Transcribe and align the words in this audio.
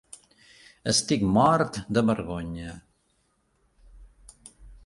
Estic 0.91 1.25
mort 1.35 1.77
de 1.99 2.05
vergonya. 2.09 2.73